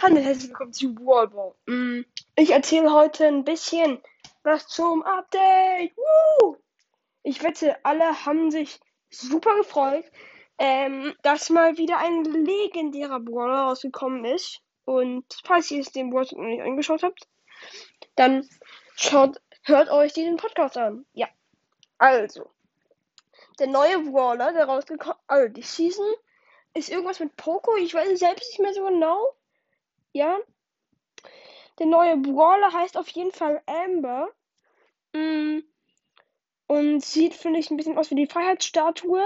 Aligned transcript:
Hallo, 0.00 0.18
herzlich 0.18 0.50
willkommen 0.50 0.72
zu 0.72 0.94
Wallball. 0.94 1.54
Mm, 1.66 2.02
Ich 2.36 2.50
erzähle 2.52 2.92
heute 2.92 3.26
ein 3.26 3.42
bisschen 3.42 4.00
was 4.44 4.68
zum 4.68 5.02
Update. 5.02 5.92
Woo! 5.96 6.56
Ich 7.24 7.42
wette, 7.42 7.84
alle 7.84 8.24
haben 8.24 8.52
sich 8.52 8.78
super 9.10 9.56
gefreut, 9.56 10.04
ähm, 10.56 11.16
dass 11.22 11.50
mal 11.50 11.78
wieder 11.78 11.98
ein 11.98 12.22
legendärer 12.22 13.18
Brawler 13.18 13.62
rausgekommen 13.62 14.24
ist. 14.24 14.60
Und 14.84 15.24
falls 15.44 15.68
ihr 15.72 15.80
es 15.80 15.90
dem 15.90 16.10
Brawler 16.10 16.28
noch 16.34 16.44
nicht 16.44 16.62
angeschaut 16.62 17.02
habt, 17.02 17.26
dann 18.14 18.48
schaut, 18.94 19.40
hört 19.64 19.90
euch 19.90 20.12
diesen 20.12 20.36
Podcast 20.36 20.76
an. 20.76 21.06
Ja, 21.12 21.26
also. 21.98 22.48
Der 23.58 23.66
neue 23.66 23.98
Brawler, 23.98 24.52
der 24.52 24.66
rausgekommen, 24.66 25.18
also 25.26 25.52
die 25.52 25.62
Season, 25.62 26.06
ist 26.72 26.88
irgendwas 26.88 27.18
mit 27.18 27.34
Poco. 27.34 27.74
Ich 27.74 27.94
weiß 27.94 28.12
es 28.12 28.20
selbst 28.20 28.48
nicht 28.48 28.60
mehr 28.60 28.72
so 28.72 28.84
genau. 28.84 29.34
Ja. 30.18 30.36
Der 31.78 31.86
neue 31.86 32.16
Brawler 32.16 32.72
heißt 32.72 32.96
auf 32.96 33.06
jeden 33.10 33.30
Fall 33.30 33.62
Amber. 33.66 34.28
Mm. 35.12 35.60
Und 36.66 37.04
sieht, 37.04 37.34
finde 37.34 37.60
ich, 37.60 37.70
ein 37.70 37.76
bisschen 37.76 37.96
aus 37.96 38.10
wie 38.10 38.16
die 38.16 38.26
Freiheitsstatue. 38.26 39.22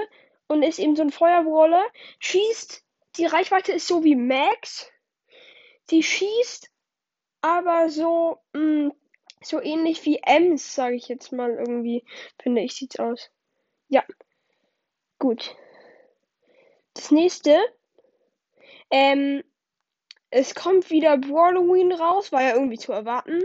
Und 0.48 0.62
ist 0.62 0.78
eben 0.78 0.94
so 0.94 1.00
ein 1.00 1.10
Feuerbrawler. 1.10 1.82
Schießt. 2.18 2.84
Die 3.16 3.24
Reichweite 3.24 3.72
ist 3.72 3.86
so 3.86 4.04
wie 4.04 4.16
Max. 4.16 4.92
Die 5.88 6.02
schießt 6.02 6.70
aber 7.40 7.88
so, 7.88 8.38
mm, 8.52 8.90
so 9.42 9.62
ähnlich 9.62 10.04
wie 10.04 10.20
Ems, 10.22 10.74
sage 10.74 10.96
ich 10.96 11.08
jetzt 11.08 11.32
mal 11.32 11.52
irgendwie, 11.52 12.04
finde 12.38 12.60
ich, 12.60 12.74
sieht's 12.74 12.98
aus. 12.98 13.30
Ja. 13.88 14.04
Gut. 15.18 15.56
Das 16.92 17.10
nächste. 17.10 17.58
Ähm, 18.90 19.42
es 20.32 20.54
kommt 20.54 20.90
wieder 20.90 21.18
Brawloween 21.18 21.92
raus, 21.92 22.32
war 22.32 22.42
ja 22.42 22.54
irgendwie 22.54 22.78
zu 22.78 22.90
erwarten. 22.90 23.42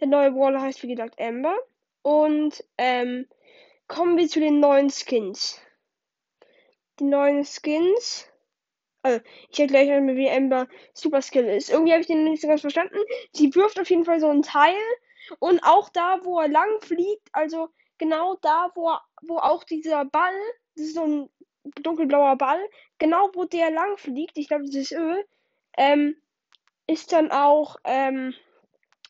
Der 0.00 0.08
neue 0.08 0.32
Brawler 0.32 0.62
heißt 0.62 0.82
wie 0.82 0.88
gesagt 0.88 1.20
Amber. 1.20 1.54
Und 2.00 2.64
ähm, 2.78 3.28
kommen 3.86 4.16
wir 4.16 4.26
zu 4.26 4.40
den 4.40 4.60
neuen 4.60 4.90
Skins. 4.90 5.60
Die 6.98 7.04
neuen 7.04 7.44
Skins. 7.44 8.26
Also, 9.02 9.20
ich 9.50 9.60
erkläre 9.60 9.98
euch 9.98 10.02
mal, 10.02 10.16
wie 10.16 10.30
Amber 10.30 10.68
Super 10.94 11.20
Skill 11.20 11.44
ist. 11.44 11.68
Irgendwie 11.68 11.92
habe 11.92 12.00
ich 12.00 12.06
den 12.06 12.24
nicht 12.24 12.40
so 12.40 12.48
ganz 12.48 12.62
verstanden. 12.62 12.96
Sie 13.32 13.54
wirft 13.54 13.78
auf 13.78 13.90
jeden 13.90 14.06
Fall 14.06 14.20
so 14.20 14.30
ein 14.30 14.40
Teil. 14.40 14.80
Und 15.38 15.62
auch 15.64 15.90
da, 15.90 16.18
wo 16.24 16.40
er 16.40 16.48
lang 16.48 16.80
fliegt, 16.80 17.28
also 17.32 17.68
genau 17.98 18.36
da, 18.40 18.70
wo, 18.74 18.90
wo 19.22 19.36
auch 19.36 19.64
dieser 19.64 20.06
Ball, 20.06 20.34
das 20.76 20.86
ist 20.86 20.94
so 20.94 21.04
ein 21.04 21.30
dunkelblauer 21.82 22.36
Ball, 22.36 22.60
genau 22.98 23.30
wo 23.34 23.44
der 23.44 23.70
lang 23.70 23.98
fliegt, 23.98 24.38
ich 24.38 24.48
glaube, 24.48 24.64
das 24.64 24.74
ist 24.74 24.92
Öl, 24.92 25.24
ähm, 25.76 26.16
ist 26.86 27.12
dann 27.12 27.30
auch 27.30 27.76
ähm, 27.84 28.34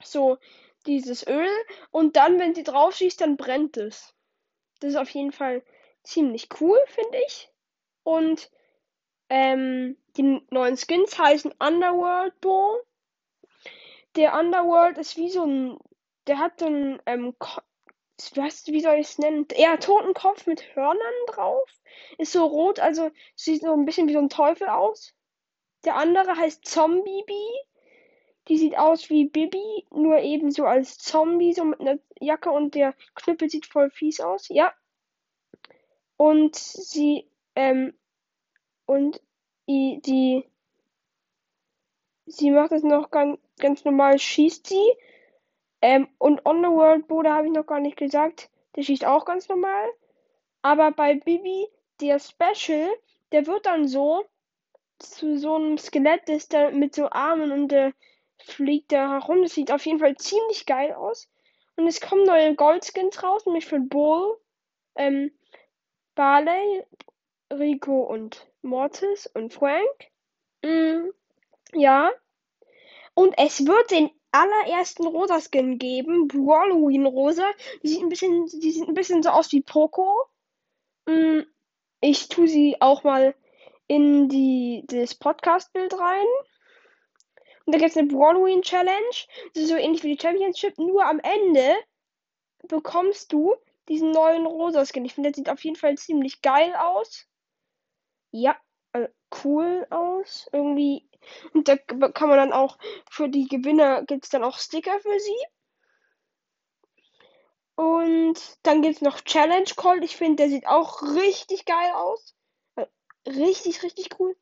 so 0.02 0.38
dieses 0.86 1.26
Öl 1.26 1.48
und 1.90 2.16
dann, 2.16 2.38
wenn 2.38 2.54
sie 2.54 2.62
drauf 2.62 2.94
schießt, 2.94 3.20
dann 3.20 3.36
brennt 3.36 3.76
es. 3.76 4.14
Das 4.80 4.90
ist 4.90 4.96
auf 4.96 5.10
jeden 5.10 5.32
Fall 5.32 5.62
ziemlich 6.02 6.48
cool, 6.60 6.78
finde 6.86 7.18
ich. 7.26 7.50
Und 8.02 8.50
ähm, 9.28 9.96
die 10.16 10.42
neuen 10.50 10.76
Skins 10.76 11.18
heißen 11.18 11.52
Underworld 11.58 12.38
Bow. 12.40 12.80
Der 14.16 14.38
Underworld 14.38 14.98
ist 14.98 15.16
wie 15.16 15.30
so 15.30 15.44
ein, 15.44 15.78
der 16.26 16.38
hat 16.38 16.60
so 16.60 16.66
ein, 16.66 17.02
ähm, 17.06 17.34
was, 18.34 18.66
wie 18.66 18.80
soll 18.80 18.94
ich 18.96 19.08
es 19.08 19.18
nennen? 19.18 19.46
Eher 19.50 19.80
Totenkopf 19.80 20.46
mit 20.46 20.76
Hörnern 20.76 21.26
drauf. 21.26 21.68
Ist 22.18 22.32
so 22.32 22.44
rot, 22.44 22.78
also 22.78 23.10
sieht 23.34 23.62
so 23.62 23.72
ein 23.72 23.84
bisschen 23.84 24.08
wie 24.08 24.12
so 24.12 24.20
ein 24.20 24.28
Teufel 24.28 24.68
aus. 24.68 25.14
Der 25.84 25.96
andere 25.96 26.36
heißt 26.36 26.64
Zombie 26.64 27.22
Bee. 27.26 27.60
Die 28.48 28.58
sieht 28.58 28.76
aus 28.76 29.08
wie 29.08 29.24
Bibi, 29.26 29.86
nur 29.90 30.18
eben 30.18 30.50
so 30.50 30.66
als 30.66 30.98
Zombie, 30.98 31.54
so 31.54 31.64
mit 31.64 31.80
einer 31.80 31.98
Jacke 32.20 32.50
und 32.50 32.74
der 32.74 32.94
Knüppel 33.14 33.48
sieht 33.48 33.64
voll 33.64 33.90
fies 33.90 34.20
aus. 34.20 34.48
Ja. 34.50 34.74
Und 36.18 36.54
sie, 36.54 37.26
ähm, 37.56 37.94
und 38.84 39.22
die, 39.66 40.00
die 40.04 40.44
sie 42.26 42.50
macht 42.50 42.72
es 42.72 42.82
noch 42.82 43.10
ganz, 43.10 43.38
ganz 43.58 43.84
normal, 43.84 44.18
schießt 44.18 44.66
sie. 44.66 44.92
Ähm, 45.80 46.08
und 46.18 46.44
On 46.46 46.62
the 46.62 46.70
World 46.70 47.08
Bo, 47.08 47.22
da 47.22 47.36
habe 47.36 47.46
ich 47.46 47.52
noch 47.52 47.66
gar 47.66 47.80
nicht 47.80 47.96
gesagt, 47.96 48.50
der 48.76 48.82
schießt 48.82 49.04
auch 49.04 49.24
ganz 49.24 49.48
normal. 49.48 49.88
Aber 50.62 50.92
bei 50.92 51.14
Bibi, 51.14 51.66
der 52.00 52.18
Special, 52.18 52.90
der 53.32 53.46
wird 53.46 53.66
dann 53.66 53.86
so, 53.86 54.24
zu 55.10 55.38
so 55.38 55.54
einem 55.54 55.78
Skelett, 55.78 56.28
das 56.28 56.48
da 56.48 56.70
mit 56.70 56.94
so 56.94 57.10
Armen 57.10 57.52
und 57.52 57.68
der 57.68 57.92
fliegt 58.38 58.92
da 58.92 59.12
herum. 59.12 59.42
Das 59.42 59.54
sieht 59.54 59.70
auf 59.72 59.84
jeden 59.86 59.98
Fall 59.98 60.16
ziemlich 60.16 60.66
geil 60.66 60.92
aus. 60.92 61.28
Und 61.76 61.86
es 61.86 62.00
kommen 62.00 62.24
neue 62.24 62.54
Goldskins 62.54 63.22
raus, 63.22 63.46
nämlich 63.46 63.66
für 63.66 63.80
Bull, 63.80 64.38
ähm, 64.94 65.32
Barley, 66.14 66.84
Rico 67.52 68.02
und 68.02 68.46
Mortis 68.62 69.26
und 69.34 69.52
Frank. 69.52 70.10
Mm, 70.62 71.10
ja. 71.72 72.12
Und 73.14 73.34
es 73.38 73.66
wird 73.66 73.90
den 73.90 74.10
allerersten 74.32 75.06
rosa 75.06 75.40
Skin 75.40 75.78
geben, 75.78 76.28
Halloween 76.32 77.06
Rosa. 77.06 77.48
Die 77.82 77.88
sieht 77.88 78.02
ein 78.02 78.08
bisschen, 78.08 78.46
die 78.46 78.70
sieht 78.70 78.88
ein 78.88 78.94
bisschen 78.94 79.22
so 79.22 79.30
aus 79.30 79.52
wie 79.52 79.62
Poco. 79.62 80.24
Mm, 81.06 81.40
ich 82.00 82.28
tue 82.28 82.48
sie 82.48 82.76
auch 82.80 83.04
mal 83.04 83.34
in 83.86 84.28
die, 84.28 84.84
das 84.86 85.14
Podcast-Bild 85.14 85.98
rein. 85.98 86.26
Und 87.66 87.74
da 87.74 87.78
gibt 87.78 87.90
es 87.90 87.96
eine 87.96 88.08
Brawloween 88.08 88.62
Challenge. 88.62 89.16
Das 89.54 89.62
ist 89.62 89.68
so 89.68 89.76
ähnlich 89.76 90.02
wie 90.02 90.16
die 90.16 90.22
Championship. 90.22 90.78
Nur 90.78 91.04
am 91.06 91.20
Ende 91.20 91.74
bekommst 92.68 93.32
du 93.32 93.54
diesen 93.88 94.10
neuen 94.10 94.46
rosa 94.46 94.84
Skin. 94.84 95.04
Ich 95.04 95.14
finde, 95.14 95.30
der 95.30 95.36
sieht 95.36 95.48
auf 95.50 95.62
jeden 95.64 95.76
Fall 95.76 95.96
ziemlich 95.96 96.42
geil 96.42 96.74
aus. 96.76 97.26
Ja, 98.30 98.56
äh, 98.92 99.08
cool 99.44 99.86
aus. 99.90 100.48
Irgendwie. 100.52 101.08
Und 101.52 101.68
da 101.68 101.76
kann 101.76 102.28
man 102.28 102.38
dann 102.38 102.52
auch 102.52 102.78
für 103.10 103.28
die 103.28 103.48
Gewinner 103.48 104.04
gibt 104.04 104.24
es 104.24 104.30
dann 104.30 104.44
auch 104.44 104.58
Sticker 104.58 104.98
für 105.00 105.18
sie. 105.18 105.46
Und 107.76 108.38
dann 108.62 108.82
gibt 108.82 108.96
es 108.96 109.02
noch 109.02 109.20
Challenge 109.22 109.70
Cold. 109.76 110.04
Ich 110.04 110.16
finde, 110.16 110.36
der 110.36 110.48
sieht 110.50 110.66
auch 110.66 111.02
richtig 111.02 111.64
geil 111.64 111.92
aus 111.94 112.34
richtig, 113.26 113.82
richtig 113.82 114.08
cool. 114.18 114.36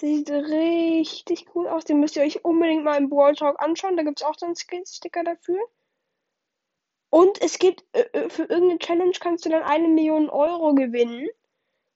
Sieht 0.00 0.30
richtig 0.30 1.46
cool 1.54 1.68
aus. 1.68 1.84
Den 1.84 2.00
müsst 2.00 2.16
ihr 2.16 2.22
euch 2.22 2.44
unbedingt 2.44 2.84
mal 2.84 2.96
im 2.96 3.10
Brawl 3.10 3.34
Talk 3.34 3.60
anschauen. 3.60 3.96
Da 3.96 4.02
gibt 4.02 4.20
es 4.20 4.26
auch 4.26 4.38
so 4.38 4.46
einen 4.46 4.56
Skin-Sticker 4.56 5.24
dafür. 5.24 5.60
Und 7.10 7.42
es 7.42 7.58
gibt, 7.58 7.84
äh, 7.92 8.08
äh, 8.12 8.30
für 8.30 8.44
irgendeine 8.44 8.78
Challenge 8.78 9.12
kannst 9.20 9.44
du 9.44 9.50
dann 9.50 9.64
eine 9.64 9.88
Million 9.88 10.30
Euro 10.30 10.74
gewinnen. 10.74 11.28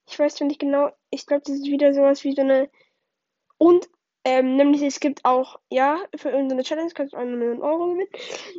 Ich 0.07 0.19
weiß 0.19 0.41
nicht 0.41 0.61
genau, 0.61 0.91
ich 1.11 1.25
glaube, 1.25 1.45
das 1.47 1.57
ist 1.57 1.67
wieder 1.67 1.95
sowas 1.95 2.25
wie 2.25 2.35
so 2.35 2.43
eine. 2.43 2.69
Und, 3.57 3.89
ähm, 4.25 4.57
nämlich 4.57 4.83
es 4.83 5.01
gibt 5.01 5.25
auch, 5.25 5.61
ja, 5.71 6.05
für 6.17 6.31
irgendeine 6.31 6.65
Challenge 6.65 6.93
kannst 6.93 7.15
du 7.15 7.17
eine 7.17 7.37
Million 7.37 7.63
Euro 7.63 7.95
gewinnen. 7.95 8.11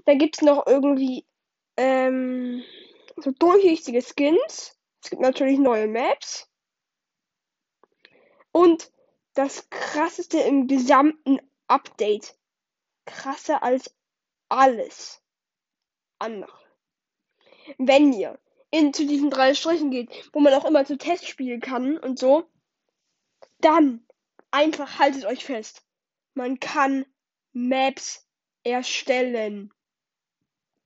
Da 0.05 0.15
gibt 0.15 0.37
es 0.37 0.41
noch 0.41 0.65
irgendwie, 0.65 1.25
ähm, 1.77 2.63
so 3.17 3.31
durchsichtige 3.31 4.01
Skins. 4.01 4.77
Es 5.03 5.09
gibt 5.09 5.21
natürlich 5.21 5.59
neue 5.59 5.87
Maps. 5.87 6.49
Und 8.55 8.89
das 9.33 9.69
krasseste 9.69 10.39
im 10.39 10.67
gesamten 10.67 11.41
Update. 11.67 12.37
Krasser 13.05 13.61
als 13.63 13.93
alles 14.47 15.21
andere. 16.19 16.57
Wenn 17.77 18.13
ihr 18.13 18.39
in 18.71 18.93
zu 18.93 19.05
diesen 19.05 19.29
drei 19.29 19.55
Strichen 19.55 19.91
geht, 19.91 20.09
wo 20.31 20.39
man 20.39 20.53
auch 20.53 20.63
immer 20.63 20.85
zu 20.85 20.97
Test 20.97 21.27
spielen 21.27 21.59
kann 21.59 21.97
und 21.97 22.17
so, 22.17 22.49
dann 23.59 24.07
einfach 24.51 24.99
haltet 24.99 25.25
euch 25.25 25.43
fest. 25.43 25.83
Man 26.33 26.61
kann 26.61 27.05
Maps 27.51 28.25
erstellen. 28.63 29.73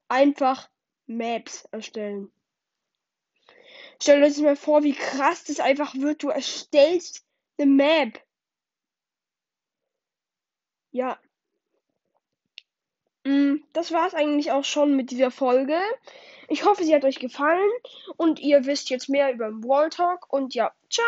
Einfach 0.07 0.71
Maps 1.05 1.65
erstellen. 1.69 2.31
Stellt 4.01 4.23
euch 4.23 4.39
mal 4.39 4.55
vor, 4.55 4.81
wie 4.81 4.95
krass 4.95 5.43
das 5.43 5.59
einfach 5.59 5.93
wird. 5.93 6.23
Du 6.23 6.29
erstellst 6.29 7.28
The 7.59 7.65
Map. 7.65 8.17
Ja. 10.91 11.19
Mm, 13.25 13.57
das 13.73 13.91
war's 13.91 14.13
eigentlich 14.13 14.51
auch 14.51 14.63
schon 14.63 14.95
mit 14.95 15.11
dieser 15.11 15.29
Folge. 15.29 15.77
Ich 16.47 16.63
hoffe, 16.63 16.85
sie 16.85 16.95
hat 16.95 17.03
euch 17.03 17.19
gefallen 17.19 17.69
und 18.15 18.39
ihr 18.39 18.65
wisst 18.65 18.89
jetzt 18.89 19.09
mehr 19.09 19.33
über 19.33 19.51
Wall 19.51 19.89
Talk 19.89 20.31
und 20.31 20.55
ja, 20.55 20.71
ciao. 20.89 21.05